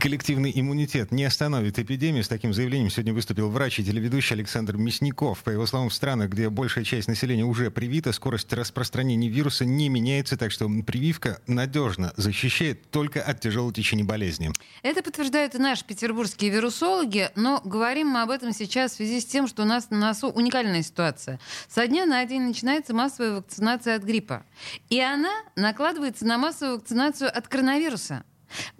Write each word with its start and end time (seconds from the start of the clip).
Коллективный 0.00 0.52
иммунитет 0.54 1.10
не 1.10 1.24
остановит 1.24 1.76
эпидемию. 1.80 2.22
С 2.22 2.28
таким 2.28 2.54
заявлением 2.54 2.88
сегодня 2.88 3.12
выступил 3.12 3.50
врач 3.50 3.80
и 3.80 3.84
телеведущий 3.84 4.34
Александр 4.34 4.76
Мясников. 4.76 5.42
По 5.42 5.50
его 5.50 5.66
словам, 5.66 5.88
в 5.88 5.94
странах, 5.94 6.30
где 6.30 6.48
большая 6.50 6.84
часть 6.84 7.08
населения 7.08 7.44
уже 7.44 7.72
привита, 7.72 8.12
скорость 8.12 8.52
распространения 8.52 9.28
вируса 9.28 9.64
не 9.64 9.88
меняется, 9.88 10.36
так 10.36 10.52
что 10.52 10.68
прививка 10.86 11.40
надежно 11.48 12.12
защищает 12.16 12.88
только 12.92 13.20
от 13.20 13.40
тяжелого 13.40 13.72
течения 13.72 14.04
болезни. 14.04 14.52
Это 14.82 15.02
подтверждают 15.02 15.56
и 15.56 15.58
наши 15.58 15.84
петербургские 15.84 16.52
вирусологи, 16.52 17.30
но 17.34 17.60
говорим 17.64 18.06
мы 18.06 18.22
об 18.22 18.30
этом 18.30 18.52
сейчас 18.52 18.92
в 18.92 18.96
связи 18.96 19.20
с 19.20 19.26
тем, 19.26 19.48
что 19.48 19.62
у 19.62 19.66
нас 19.66 19.90
на 19.90 19.98
носу 19.98 20.28
уникальная 20.28 20.84
ситуация. 20.84 21.40
Со 21.68 21.88
дня 21.88 22.06
на 22.06 22.24
день 22.24 22.42
начинается 22.42 22.94
массовая 22.94 23.32
вакцинация 23.32 23.96
от 23.96 24.04
гриппа. 24.04 24.44
И 24.90 25.00
она 25.00 25.32
накладывается 25.56 26.24
на 26.24 26.38
массовую 26.38 26.78
вакцинацию 26.78 27.36
от 27.36 27.48
коронавируса. 27.48 28.22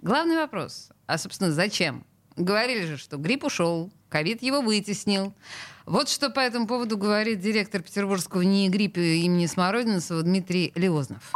Главный 0.01 0.37
вопрос. 0.37 0.89
А, 1.09 1.17
собственно, 1.17 1.51
зачем? 1.51 2.05
Говорили 2.35 2.85
же, 2.85 2.97
что 2.97 3.17
грипп 3.17 3.43
ушел, 3.43 3.91
ковид 4.09 4.41
его 4.41 4.61
вытеснил. 4.61 5.33
Вот 5.85 6.07
что 6.07 6.29
по 6.29 6.39
этому 6.39 6.67
поводу 6.67 6.97
говорит 6.97 7.39
директор 7.39 7.81
Петербургского 7.81 8.41
НИИ 8.41 8.69
гриппа 8.69 8.99
имени 8.99 9.47
Смородинцева 9.47 10.21
Дмитрий 10.21 10.71
Леознов. 10.75 11.31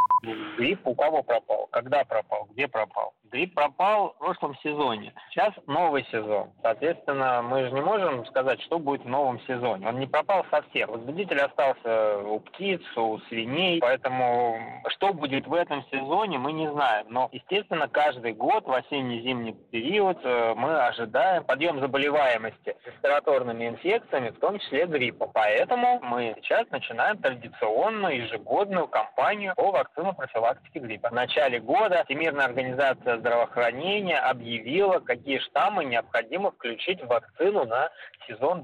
Грипп 0.57 0.85
у 0.85 0.93
кого 0.95 1.23
пропал? 1.23 1.67
Когда 1.71 2.03
пропал? 2.03 2.47
Где 2.51 2.67
пропал? 2.67 3.13
Грипп 3.33 3.55
пропал 3.55 4.13
в 4.13 4.19
прошлом 4.19 4.55
сезоне. 4.61 5.11
Сейчас 5.31 5.53
новый 5.65 6.05
сезон. 6.11 6.51
Соответственно, 6.61 7.41
мы 7.41 7.63
же 7.63 7.71
не 7.71 7.81
можем 7.81 8.27
сказать, 8.27 8.61
что 8.61 8.77
будет 8.77 9.03
в 9.03 9.09
новом 9.09 9.41
сезоне. 9.47 9.87
Он 9.87 9.99
не 9.99 10.05
пропал 10.05 10.45
совсем. 10.51 10.91
Возбудитель 10.91 11.39
остался 11.39 12.19
у 12.19 12.39
птиц, 12.39 12.81
у 12.95 13.17
свиней. 13.29 13.79
Поэтому 13.79 14.59
что 14.89 15.13
будет 15.13 15.47
в 15.47 15.53
этом 15.55 15.83
сезоне, 15.91 16.37
мы 16.37 16.53
не 16.53 16.71
знаем. 16.71 17.07
Но, 17.09 17.27
естественно, 17.31 17.87
каждый 17.87 18.33
год 18.33 18.67
в 18.67 18.71
осенне-зимний 18.71 19.53
период 19.71 20.19
э, 20.23 20.53
мы 20.55 20.85
ожидаем 20.85 21.43
подъем 21.43 21.79
заболеваемости 21.79 22.62
респираторными 22.85 23.67
инфекциями, 23.69 24.29
в 24.29 24.39
том 24.39 24.59
числе 24.59 24.85
гриппа. 24.85 25.29
Поэтому 25.33 25.99
мы 26.01 26.35
сейчас 26.37 26.69
начинаем 26.69 27.17
традиционную 27.17 28.23
ежегодную 28.23 28.87
кампанию 28.87 29.53
по 29.55 29.71
вакцину 29.71 30.13
профилактики 30.13 30.77
гриппа. 30.77 31.09
В 31.09 31.13
начале 31.13 31.59
года 31.59 32.03
Всемирная 32.05 32.45
организация 32.45 33.17
здравоохранения 33.17 34.17
объявила, 34.17 34.99
какие 34.99 35.39
штаммы 35.39 35.85
необходимо 35.85 36.51
включить 36.51 37.01
в 37.01 37.07
вакцину 37.07 37.65
на 37.65 37.89
сезон 38.27 38.63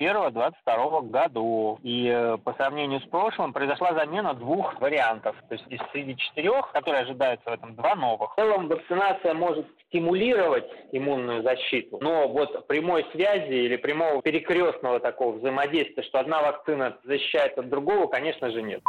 2021-2022 0.00 1.10
году. 1.10 1.78
И 1.82 2.08
э, 2.08 2.38
по 2.38 2.52
сравнению 2.54 3.00
с 3.00 3.04
прошлым 3.04 3.52
произошла 3.52 3.92
замена 3.94 4.34
двух 4.34 4.80
вариантов. 4.80 5.36
То 5.48 5.54
есть 5.54 5.66
из 5.68 5.80
среди 5.92 6.16
четырех, 6.16 6.70
которые 6.72 7.02
ожидаются 7.02 7.50
в 7.50 7.52
этом, 7.52 7.74
два 7.74 7.94
новых. 7.94 8.32
В 8.32 8.36
целом 8.36 8.68
вакцинация 8.68 9.34
может 9.34 9.66
стимулировать 9.88 10.64
иммунную 10.92 11.42
защиту, 11.42 11.98
но 12.00 12.28
вот 12.28 12.66
прямой 12.66 12.93
связи 13.12 13.52
или 13.52 13.76
прямого 13.76 14.22
перекрестного 14.22 15.00
такого 15.00 15.38
взаимодействия, 15.38 16.02
что 16.02 16.20
одна 16.20 16.42
вакцина 16.42 16.96
защищает 17.04 17.58
от 17.58 17.68
другого, 17.68 18.06
конечно 18.06 18.50
же, 18.50 18.62
нет. 18.62 18.82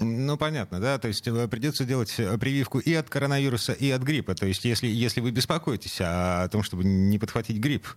Ну, 0.00 0.36
понятно, 0.36 0.78
да, 0.78 0.98
то 0.98 1.08
есть 1.08 1.26
э, 1.26 1.48
придется 1.48 1.84
делать 1.84 2.14
э, 2.18 2.38
прививку 2.38 2.78
и 2.78 2.94
от 2.94 3.10
коронавируса, 3.10 3.72
и 3.72 3.90
от 3.90 4.02
гриппа. 4.02 4.36
То 4.36 4.46
есть 4.46 4.64
если, 4.64 4.86
если 4.86 5.20
вы 5.20 5.32
беспокоитесь 5.32 6.00
о 6.00 6.48
том, 6.48 6.62
чтобы 6.62 6.84
не 6.84 7.18
подхватить 7.18 7.58
грипп. 7.58 7.88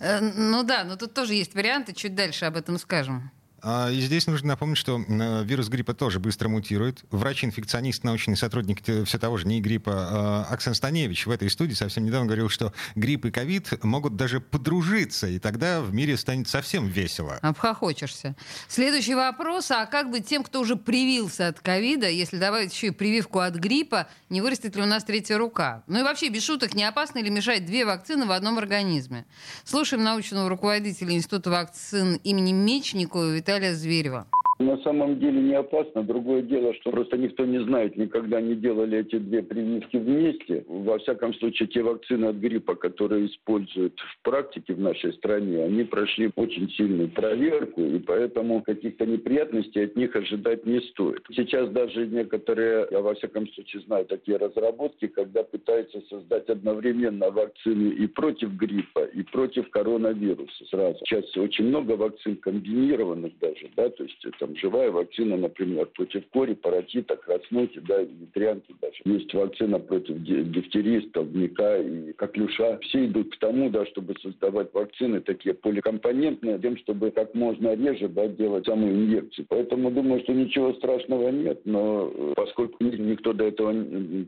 Э, 0.00 0.20
ну 0.20 0.62
да, 0.62 0.82
но 0.84 0.96
тут 0.96 1.12
тоже 1.12 1.34
есть 1.34 1.54
варианты, 1.54 1.92
чуть 1.92 2.14
дальше 2.14 2.46
об 2.46 2.56
этом 2.56 2.78
скажем. 2.78 3.30
А, 3.64 3.90
и 3.90 4.00
здесь 4.00 4.26
нужно 4.26 4.48
напомнить, 4.48 4.76
что 4.76 5.00
э, 5.00 5.44
вирус 5.44 5.68
гриппа 5.68 5.94
тоже 5.94 6.18
быстро 6.18 6.48
мутирует. 6.48 7.04
Врач-инфекционист, 7.12 8.02
научный 8.02 8.36
сотрудник 8.36 8.82
все 8.82 9.18
того 9.18 9.36
же 9.36 9.46
НИИ 9.46 9.60
гриппа 9.60 9.92
а, 9.94 10.46
Оксан 10.50 10.74
Станевич 10.74 11.26
в 11.26 11.30
этой 11.30 11.48
студии 11.48 11.74
совсем 11.74 12.04
недавно 12.04 12.26
говорил, 12.26 12.48
что 12.48 12.72
грипп 12.96 13.26
и 13.26 13.30
ковид 13.30 13.84
могут 13.84 14.16
даже 14.16 14.40
подружиться, 14.40 15.28
и 15.28 15.38
тогда 15.38 15.80
в 15.80 15.94
мире 15.94 16.16
станет 16.16 16.48
совсем 16.48 16.88
весело. 16.88 17.38
Обхохочешься. 17.40 18.34
Следующий 18.66 19.14
вопрос. 19.14 19.70
А 19.70 19.86
как 19.86 20.10
быть 20.10 20.26
тем, 20.26 20.42
кто 20.42 20.60
уже 20.60 20.74
привился 20.74 21.46
от 21.46 21.60
ковида, 21.60 22.08
если 22.08 22.38
добавить 22.38 22.74
еще 22.74 22.88
и 22.88 22.90
прививку 22.90 23.38
от 23.38 23.54
гриппа, 23.54 24.08
не 24.28 24.40
вырастет 24.40 24.74
ли 24.74 24.82
у 24.82 24.86
нас 24.86 25.04
третья 25.04 25.38
рука? 25.38 25.84
Ну 25.86 26.00
и 26.00 26.02
вообще, 26.02 26.30
без 26.30 26.42
шуток, 26.44 26.74
не 26.74 26.82
опасно 26.82 27.20
ли 27.20 27.30
мешать 27.30 27.64
две 27.64 27.84
вакцины 27.84 28.26
в 28.26 28.32
одном 28.32 28.58
организме? 28.58 29.24
Слушаем 29.62 30.02
научного 30.02 30.48
руководителя 30.48 31.12
Института 31.12 31.50
вакцин 31.50 32.16
имени 32.24 32.52
Мечникова 32.52 33.30
Виталия 33.30 33.51
Виталия 33.52 33.74
Зверева. 33.74 34.26
На 34.58 34.76
самом 34.78 35.18
деле 35.18 35.40
не 35.40 35.54
опасно. 35.54 36.02
Другое 36.02 36.42
дело, 36.42 36.74
что 36.74 36.90
просто 36.90 37.16
никто 37.16 37.44
не 37.44 37.58
знает, 37.64 37.96
никогда 37.96 38.40
не 38.40 38.54
делали 38.54 38.98
эти 38.98 39.18
две 39.18 39.42
прививки 39.42 39.96
вместе. 39.96 40.64
Во 40.68 40.98
всяком 40.98 41.34
случае, 41.34 41.68
те 41.68 41.82
вакцины 41.82 42.26
от 42.26 42.36
гриппа, 42.36 42.74
которые 42.74 43.26
используют 43.26 43.98
в 43.98 44.22
практике 44.22 44.74
в 44.74 44.80
нашей 44.80 45.12
стране, 45.14 45.64
они 45.64 45.84
прошли 45.84 46.30
очень 46.36 46.70
сильную 46.70 47.08
проверку, 47.08 47.82
и 47.82 47.98
поэтому 47.98 48.62
каких-то 48.62 49.06
неприятностей 49.06 49.84
от 49.84 49.96
них 49.96 50.14
ожидать 50.14 50.64
не 50.66 50.80
стоит. 50.80 51.24
Сейчас 51.32 51.70
даже 51.70 52.06
некоторые, 52.06 52.86
я 52.90 53.00
во 53.00 53.14
всяком 53.14 53.48
случае 53.48 53.82
знаю 53.82 54.06
такие 54.06 54.36
разработки, 54.36 55.08
когда 55.08 55.42
пытаются 55.42 56.00
создать 56.08 56.48
одновременно 56.48 57.30
вакцины 57.30 57.88
и 57.94 58.06
против 58.06 58.52
гриппа, 58.52 59.04
и 59.04 59.22
против 59.22 59.70
коронавируса 59.70 60.64
сразу. 60.66 60.98
Сейчас 61.04 61.36
очень 61.36 61.66
много 61.66 61.92
вакцин 61.92 62.36
комбинированных 62.36 63.38
даже, 63.40 63.68
да, 63.76 63.88
то 63.88 64.04
есть 64.04 64.24
это 64.24 64.41
живая 64.56 64.90
вакцина, 64.90 65.36
например, 65.36 65.86
против 65.86 66.26
кори, 66.28 66.54
паротита, 66.54 67.16
краснухи, 67.16 67.80
да, 67.80 68.02
ветрянки 68.02 68.74
даже. 68.80 68.96
Есть 69.04 69.32
вакцина 69.34 69.78
против 69.78 70.22
дифтерии, 70.22 71.06
столбняка 71.08 71.78
и 71.78 72.12
коклюша. 72.12 72.78
Все 72.82 73.06
идут 73.06 73.34
к 73.34 73.38
тому, 73.38 73.70
да, 73.70 73.86
чтобы 73.86 74.14
создавать 74.22 74.72
вакцины 74.72 75.20
такие 75.20 75.54
поликомпонентные, 75.54 76.58
тем, 76.58 76.76
чтобы 76.78 77.10
как 77.10 77.34
можно 77.34 77.74
реже 77.74 78.08
да, 78.08 78.28
делать 78.28 78.66
саму 78.66 78.88
инъекцию. 78.88 79.46
Поэтому 79.48 79.90
думаю, 79.90 80.20
что 80.22 80.32
ничего 80.32 80.72
страшного 80.74 81.28
нет, 81.30 81.60
но 81.64 82.12
э, 82.12 82.32
поскольку 82.36 82.82
никто 82.84 83.32
до 83.32 83.44
этого 83.44 83.72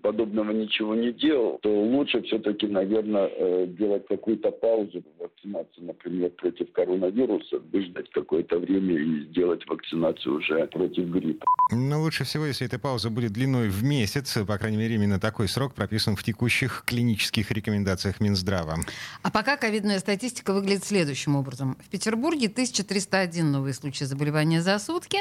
подобного 0.02 0.52
ничего 0.52 0.94
не 0.94 1.12
делал, 1.12 1.58
то 1.62 1.70
лучше 1.70 2.22
все-таки, 2.22 2.66
наверное, 2.66 3.31
э, 3.36 3.66
делать 3.69 4.06
какую-то 4.06 4.50
паузу 4.50 5.02
вакцинации, 5.19 5.81
например, 5.81 6.31
против 6.31 6.70
коронавируса, 6.72 7.60
выждать 7.72 8.10
какое-то 8.10 8.58
время 8.58 8.94
и 8.94 9.20
сделать 9.25 9.66
вакцинацию 9.66 10.03
вакцинацию 10.04 10.37
уже 10.37 10.66
против 10.66 11.04
гриппа. 11.09 11.47
Но 11.70 12.00
лучше 12.00 12.25
всего, 12.25 12.47
если 12.47 12.66
эта 12.66 12.78
пауза 12.78 13.10
будет 13.10 13.32
длиной 13.32 13.69
в 13.69 13.82
месяц, 13.82 14.38
по 14.47 14.59
крайней 14.59 14.76
мере, 14.76 14.94
именно 14.94 15.19
такой 15.19 15.48
срок 15.48 15.75
прописан 15.75 16.16
в 16.16 16.22
текущих 16.22 16.84
клинических 16.87 17.50
рекомендациях 17.50 18.20
Минздрава. 18.20 18.76
А 19.22 19.31
пока 19.31 19.56
ковидная 19.56 19.98
статистика 19.98 20.53
выглядит 20.53 20.84
следующим 20.84 21.37
образом. 21.37 21.76
В 21.84 21.88
Петербурге 21.88 22.48
1301 22.48 23.50
новые 23.50 23.75
случаи 23.75 24.04
заболевания 24.04 24.62
за 24.62 24.78
сутки. 24.78 25.19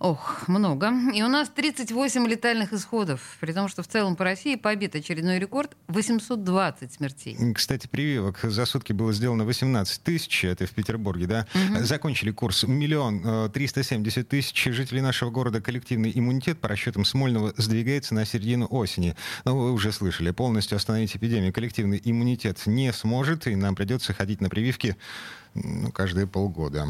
Ох, 0.00 0.48
много. 0.48 0.90
И 1.14 1.22
у 1.22 1.28
нас 1.28 1.50
38 1.50 2.26
летальных 2.26 2.72
исходов, 2.72 3.36
при 3.38 3.52
том, 3.52 3.68
что 3.68 3.82
в 3.82 3.86
целом 3.86 4.16
по 4.16 4.24
России 4.24 4.54
побит 4.54 4.94
очередной 4.94 5.38
рекорд 5.38 5.76
820 5.88 6.90
смертей. 6.90 7.36
Кстати, 7.52 7.86
прививок 7.86 8.40
за 8.42 8.64
сутки 8.64 8.94
было 8.94 9.12
сделано 9.12 9.44
18 9.44 10.02
тысяч, 10.02 10.46
это 10.46 10.64
в 10.64 10.70
Петербурге, 10.70 11.26
да? 11.26 11.46
Угу. 11.54 11.84
Закончили 11.84 12.30
курс 12.30 12.62
миллион 12.62 13.20
э, 13.22 13.50
триста 13.52 13.82
семьдесят 13.82 14.28
тысяч 14.28 14.64
жителей 14.72 15.02
нашего 15.02 15.28
города. 15.28 15.60
Коллективный 15.60 16.10
иммунитет, 16.14 16.60
по 16.60 16.68
расчетам 16.68 17.04
Смольного, 17.04 17.52
сдвигается 17.58 18.14
на 18.14 18.24
середину 18.24 18.66
осени. 18.70 19.16
Но 19.44 19.54
вы 19.54 19.70
уже 19.70 19.92
слышали, 19.92 20.30
полностью 20.30 20.76
остановить 20.76 21.14
эпидемию 21.14 21.52
коллективный 21.52 22.00
иммунитет 22.02 22.66
не 22.66 22.90
сможет, 22.94 23.46
и 23.46 23.54
нам 23.54 23.74
придется 23.74 24.14
ходить 24.14 24.40
на 24.40 24.48
прививки 24.48 24.96
ну, 25.52 25.92
каждые 25.92 26.26
полгода. 26.26 26.86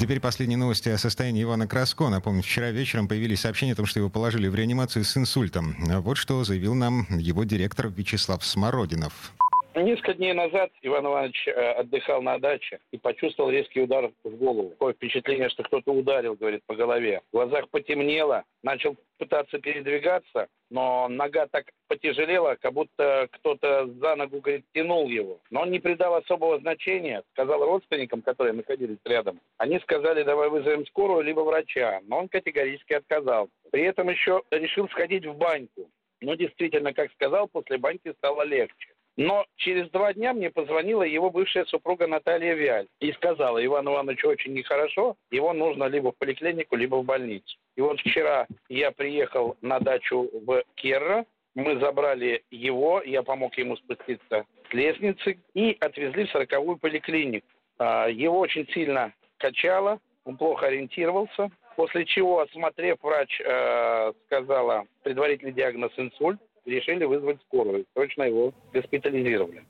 Теперь 0.00 0.20
последние 0.20 0.56
новости 0.56 0.88
о 0.88 0.98
состоянии 0.98 1.42
Ивана 1.42 1.66
Краско. 1.66 2.08
Напомню, 2.08 2.42
вчера 2.42 2.70
вечером 2.70 3.08
появились 3.08 3.40
сообщения 3.40 3.72
о 3.72 3.76
том, 3.76 3.86
что 3.86 4.00
его 4.00 4.08
положили 4.08 4.48
в 4.48 4.54
реанимацию 4.54 5.04
с 5.04 5.16
инсультом. 5.16 5.76
Вот 6.02 6.16
что 6.16 6.42
заявил 6.44 6.74
нам 6.74 7.06
его 7.10 7.44
директор 7.44 7.88
Вячеслав 7.88 8.44
Смородинов. 8.44 9.32
Несколько 9.74 10.12
дней 10.14 10.34
назад 10.34 10.70
Иван 10.82 11.06
Иванович 11.06 11.48
э, 11.48 11.52
отдыхал 11.52 12.20
на 12.20 12.38
даче 12.38 12.78
и 12.90 12.98
почувствовал 12.98 13.50
резкий 13.50 13.80
удар 13.80 14.10
в 14.22 14.36
голову. 14.36 14.70
Такое 14.70 14.92
впечатление, 14.92 15.48
что 15.48 15.62
кто-то 15.62 15.92
ударил, 15.92 16.34
говорит, 16.34 16.62
по 16.66 16.74
голове. 16.74 17.22
В 17.30 17.36
глазах 17.36 17.70
потемнело, 17.70 18.44
начал 18.62 18.96
пытаться 19.18 19.58
передвигаться, 19.58 20.48
но 20.68 21.08
нога 21.08 21.46
так 21.46 21.64
потяжелела, 21.88 22.56
как 22.60 22.74
будто 22.74 23.28
кто-то 23.32 23.86
за 23.86 24.14
ногу, 24.16 24.40
говорит, 24.40 24.66
тянул 24.74 25.08
его. 25.08 25.40
Но 25.50 25.62
он 25.62 25.70
не 25.70 25.80
придал 25.80 26.16
особого 26.16 26.58
значения, 26.58 27.22
сказал 27.32 27.64
родственникам, 27.64 28.20
которые 28.20 28.52
находились 28.52 28.98
рядом. 29.06 29.40
Они 29.56 29.78
сказали, 29.80 30.22
давай 30.22 30.50
вызовем 30.50 30.84
скорую, 30.86 31.22
либо 31.22 31.40
врача. 31.40 32.00
Но 32.04 32.18
он 32.18 32.28
категорически 32.28 32.92
отказал. 32.92 33.48
При 33.70 33.84
этом 33.84 34.10
еще 34.10 34.42
решил 34.50 34.86
сходить 34.90 35.24
в 35.24 35.34
баньку. 35.34 35.88
Но 36.20 36.34
действительно, 36.34 36.92
как 36.92 37.10
сказал, 37.12 37.48
после 37.48 37.78
баньки 37.78 38.12
стало 38.18 38.42
легче. 38.42 38.92
Но 39.16 39.44
через 39.56 39.90
два 39.90 40.14
дня 40.14 40.32
мне 40.32 40.50
позвонила 40.50 41.02
его 41.02 41.30
бывшая 41.30 41.66
супруга 41.66 42.06
Наталья 42.06 42.54
Виаль 42.54 42.88
и 43.00 43.12
сказала, 43.12 43.64
Иван 43.64 43.86
Иванович 43.86 44.24
очень 44.24 44.54
нехорошо, 44.54 45.16
его 45.30 45.52
нужно 45.52 45.84
либо 45.84 46.12
в 46.12 46.16
поликлинику, 46.16 46.76
либо 46.76 46.96
в 46.96 47.04
больницу. 47.04 47.58
И 47.76 47.82
вот 47.82 48.00
вчера 48.00 48.46
я 48.68 48.90
приехал 48.90 49.56
на 49.60 49.80
дачу 49.80 50.30
в 50.46 50.62
Керра, 50.76 51.26
мы 51.54 51.78
забрали 51.78 52.42
его, 52.50 53.02
я 53.02 53.22
помог 53.22 53.56
ему 53.58 53.76
спуститься 53.76 54.46
с 54.70 54.72
лестницы 54.72 55.38
и 55.52 55.76
отвезли 55.80 56.24
в 56.24 56.30
сороковую 56.30 56.78
поликлинику. 56.78 57.46
А, 57.78 58.08
его 58.08 58.38
очень 58.38 58.66
сильно 58.68 59.12
качало, 59.36 59.98
он 60.24 60.38
плохо 60.38 60.66
ориентировался, 60.66 61.50
после 61.76 62.04
чего, 62.06 62.40
осмотрев, 62.40 62.96
врач 63.02 63.40
э, 63.40 64.12
сказала 64.26 64.84
предварительный 65.02 65.52
диагноз 65.52 65.92
инсульт, 65.96 66.40
решили 66.64 67.04
вызвать 67.04 67.40
скорую, 67.42 67.84
срочно 67.94 68.22
его 68.22 68.52
госпитализировали 68.72 69.64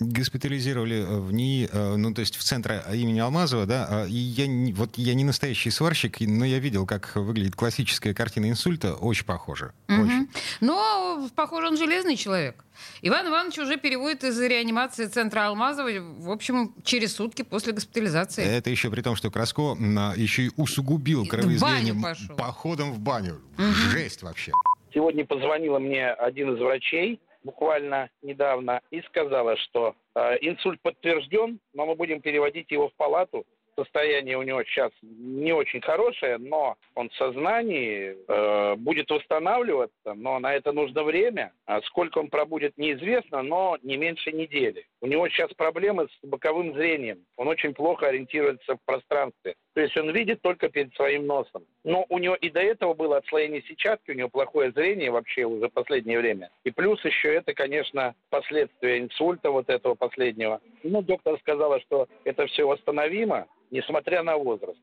госпитализировали 0.00 0.96
э, 0.96 1.18
в 1.18 1.32
НИИ, 1.32 1.68
э, 1.70 1.96
ну, 1.96 2.14
то 2.14 2.20
есть 2.20 2.36
в 2.36 2.42
центре 2.42 2.82
имени 2.92 3.20
Алмазова, 3.20 3.66
да, 3.66 3.86
а, 3.88 4.06
и 4.06 4.14
я, 4.14 4.74
вот 4.74 4.96
я 4.96 5.14
не 5.14 5.24
настоящий 5.24 5.70
сварщик, 5.70 6.20
но 6.20 6.44
я 6.44 6.58
видел, 6.58 6.86
как 6.86 7.14
выглядит 7.14 7.56
классическая 7.56 8.14
картина 8.14 8.48
инсульта, 8.48 8.94
очень 8.94 9.24
похоже. 9.24 9.72
Угу. 9.88 10.02
Очень. 10.02 10.28
Но, 10.60 11.28
похоже, 11.36 11.68
он 11.68 11.76
железный 11.76 12.16
человек. 12.16 12.64
Иван 13.02 13.28
Иванович 13.28 13.58
уже 13.58 13.76
переводит 13.76 14.24
из 14.24 14.40
реанимации 14.40 15.06
центра 15.06 15.46
Алмазова, 15.46 15.90
в 15.90 16.30
общем, 16.30 16.74
через 16.84 17.14
сутки 17.14 17.42
после 17.42 17.72
госпитализации. 17.72 18.44
Это 18.44 18.70
еще 18.70 18.90
при 18.90 19.02
том, 19.02 19.14
что 19.14 19.30
Краско 19.30 19.76
еще 20.16 20.46
и 20.46 20.50
усугубил 20.56 21.26
кровоизлияние 21.26 21.94
походом 22.36 22.92
в 22.92 22.98
баню. 22.98 23.40
Угу. 23.58 23.64
Жесть 23.92 24.22
вообще. 24.22 24.52
Сегодня 24.94 25.24
позвонила 25.24 25.78
мне 25.78 26.10
один 26.10 26.54
из 26.54 26.60
врачей, 26.60 27.20
буквально 27.44 28.10
недавно 28.20 28.80
и 28.90 29.00
сказала, 29.02 29.56
что 29.56 29.94
э, 30.14 30.36
инсульт 30.40 30.80
подтвержден, 30.82 31.60
но 31.72 31.86
мы 31.86 31.94
будем 31.94 32.20
переводить 32.20 32.70
его 32.70 32.88
в 32.88 32.94
палату. 32.94 33.44
Состояние 33.76 34.36
у 34.36 34.42
него 34.42 34.62
сейчас 34.64 34.90
не 35.02 35.52
очень 35.52 35.80
хорошее, 35.80 36.38
но 36.38 36.76
он 36.94 37.08
в 37.08 37.14
сознании 37.14 38.16
э, 38.28 38.74
будет 38.76 39.10
восстанавливаться, 39.10 40.14
но 40.14 40.38
на 40.38 40.54
это 40.54 40.72
нужно 40.72 41.02
время. 41.04 41.52
А 41.66 41.80
сколько 41.82 42.18
он 42.18 42.28
пробудет, 42.28 42.76
неизвестно, 42.76 43.42
но 43.42 43.78
не 43.82 43.96
меньше 43.96 44.30
недели. 44.32 44.86
У 45.00 45.06
него 45.06 45.28
сейчас 45.28 45.52
проблемы 45.54 46.08
с 46.08 46.26
боковым 46.26 46.74
зрением. 46.74 47.24
Он 47.36 47.48
очень 47.48 47.72
плохо 47.74 48.08
ориентируется 48.08 48.76
в 48.76 48.84
пространстве. 48.84 49.54
То 49.74 49.80
есть 49.80 49.96
он 49.96 50.10
видит 50.10 50.42
только 50.42 50.68
перед 50.68 50.94
своим 50.94 51.26
носом. 51.26 51.64
Но 51.82 52.04
у 52.08 52.18
него 52.18 52.34
и 52.34 52.50
до 52.50 52.60
этого 52.60 52.94
было 52.94 53.16
отслоение 53.16 53.62
сетчатки, 53.62 54.10
у 54.10 54.14
него 54.14 54.28
плохое 54.28 54.70
зрение 54.72 55.10
вообще 55.10 55.44
уже 55.44 55.68
последнее 55.68 56.18
время. 56.18 56.50
И 56.64 56.70
плюс 56.70 57.02
еще 57.04 57.34
это, 57.34 57.54
конечно, 57.54 58.14
последствия 58.28 58.98
инсульта 58.98 59.50
вот 59.50 59.70
этого 59.70 59.94
последнего. 59.94 60.60
Ну, 60.82 61.02
доктор 61.02 61.38
сказала, 61.38 61.80
что 61.80 62.06
это 62.24 62.46
все 62.46 62.66
восстановимо, 62.66 63.46
несмотря 63.72 64.22
на 64.22 64.36
возраст. 64.36 64.78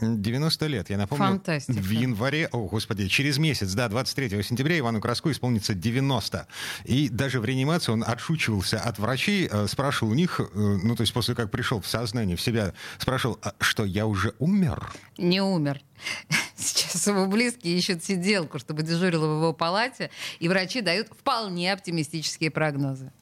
90 0.00 0.66
лет, 0.66 0.90
я 0.90 0.96
напомню. 0.96 1.26
Фантастика. 1.26 1.78
В 1.78 1.90
январе, 1.90 2.48
о, 2.50 2.66
господи, 2.66 3.06
через 3.08 3.38
месяц, 3.38 3.72
да, 3.74 3.88
23 3.88 4.42
сентября 4.42 4.78
Ивану 4.78 5.00
Краску 5.00 5.30
исполнится 5.30 5.74
90. 5.74 6.46
И 6.84 7.08
даже 7.08 7.40
в 7.40 7.44
реанимации 7.44 7.92
он 7.92 8.02
отшучивался 8.02 8.80
от 8.80 8.98
врачей, 8.98 9.48
э, 9.50 9.66
спрашивал 9.68 10.12
у 10.12 10.14
них, 10.14 10.40
э, 10.40 10.44
ну, 10.54 10.96
то 10.96 11.02
есть 11.02 11.12
после 11.12 11.34
как 11.34 11.50
пришел 11.50 11.80
в 11.80 11.86
сознание, 11.86 12.36
в 12.36 12.40
себя, 12.40 12.72
спрашивал, 12.98 13.38
а 13.42 13.52
что, 13.60 13.84
я 13.84 14.06
уже 14.06 14.34
умер? 14.38 14.92
Не 15.18 15.42
умер. 15.42 15.80
Сейчас 16.56 17.06
его 17.06 17.26
близкие 17.26 17.76
ищут 17.76 18.02
сиделку, 18.02 18.58
чтобы 18.58 18.82
дежурила 18.82 19.26
в 19.26 19.38
его 19.38 19.52
палате, 19.52 20.10
и 20.40 20.48
врачи 20.48 20.80
дают 20.80 21.08
вполне 21.08 21.72
оптимистические 21.72 22.50
прогнозы. 22.50 23.12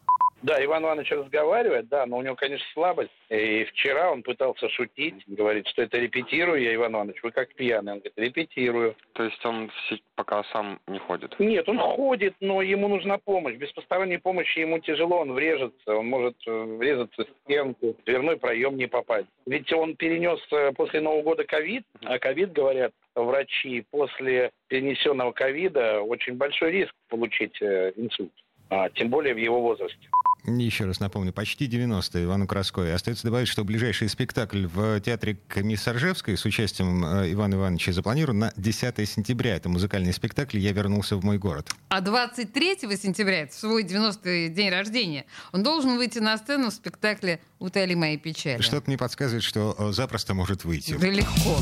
Да, 0.42 0.62
Иван 0.64 0.84
Иванович 0.84 1.10
разговаривает, 1.12 1.88
да, 1.88 2.06
но 2.06 2.18
у 2.18 2.22
него, 2.22 2.34
конечно, 2.34 2.66
слабость. 2.72 3.10
И 3.28 3.64
вчера 3.64 4.10
он 4.10 4.22
пытался 4.22 4.68
шутить, 4.70 5.22
говорит, 5.26 5.66
что 5.68 5.82
это 5.82 5.98
репетирую 5.98 6.62
я, 6.62 6.74
Иван 6.74 6.94
Иванович, 6.94 7.22
вы 7.22 7.30
как 7.30 7.54
пьяный. 7.54 7.92
Он 7.92 7.98
говорит, 7.98 8.14
репетирую. 8.16 8.96
То 9.12 9.24
есть 9.24 9.44
он 9.44 9.70
пока 10.14 10.42
сам 10.44 10.80
не 10.86 10.98
ходит? 10.98 11.38
Нет, 11.38 11.68
он 11.68 11.78
ходит, 11.78 12.34
но 12.40 12.62
ему 12.62 12.88
нужна 12.88 13.18
помощь. 13.18 13.56
Без 13.56 13.70
посторонней 13.72 14.18
помощи 14.18 14.60
ему 14.60 14.78
тяжело, 14.78 15.20
он 15.20 15.32
врежется, 15.32 15.94
он 15.94 16.06
может 16.06 16.36
э, 16.46 16.50
врезаться 16.50 17.24
в 17.24 17.28
стенку, 17.44 17.94
в 17.94 18.04
дверной 18.04 18.36
проем 18.36 18.76
не 18.76 18.86
попасть. 18.86 19.28
Ведь 19.46 19.70
он 19.72 19.96
перенес 19.96 20.40
э, 20.52 20.72
после 20.72 21.00
Нового 21.00 21.22
года 21.22 21.44
ковид, 21.44 21.84
а 22.04 22.18
ковид, 22.18 22.52
говорят, 22.52 22.92
врачи, 23.14 23.84
после 23.90 24.52
перенесенного 24.68 25.32
ковида 25.32 26.00
очень 26.00 26.34
большой 26.34 26.72
риск 26.72 26.94
получить 27.08 27.60
э, 27.60 27.92
инсульт, 27.96 28.32
а, 28.70 28.88
тем 28.90 29.10
более 29.10 29.34
в 29.34 29.38
его 29.38 29.60
возрасте. 29.60 30.08
Еще 30.44 30.84
раз 30.84 31.00
напомню, 31.00 31.32
почти 31.32 31.66
90 31.66 32.24
Ивану 32.24 32.46
Краскове. 32.46 32.94
Остается 32.94 33.24
добавить, 33.24 33.48
что 33.48 33.64
ближайший 33.64 34.08
спектакль 34.08 34.66
в 34.66 35.00
театре 35.00 35.38
Комиссаржевской 35.48 36.36
с 36.36 36.44
участием 36.44 37.04
э, 37.04 37.32
Ивана 37.32 37.54
Ивановича 37.54 37.92
запланирован 37.92 38.38
на 38.38 38.52
10 38.56 39.08
сентября. 39.08 39.56
Это 39.56 39.68
музыкальный 39.68 40.12
спектакль 40.12 40.58
«Я 40.58 40.72
вернулся 40.72 41.16
в 41.16 41.24
мой 41.24 41.38
город». 41.38 41.70
А 41.88 42.00
23 42.00 42.78
сентября, 42.96 43.42
это 43.42 43.54
свой 43.54 43.84
90-й 43.84 44.48
день 44.48 44.70
рождения, 44.70 45.26
он 45.52 45.62
должен 45.62 45.96
выйти 45.96 46.18
на 46.18 46.36
сцену 46.38 46.70
в 46.70 46.74
спектакле 46.74 47.40
«Утоли 47.58 47.94
мои 47.94 48.16
печали». 48.16 48.62
Что-то 48.62 48.84
мне 48.88 48.96
подсказывает, 48.96 49.42
что 49.42 49.74
э, 49.78 49.92
запросто 49.92 50.34
может 50.34 50.64
выйти. 50.64 50.96
Да 50.98 51.08
легко. 51.08 51.58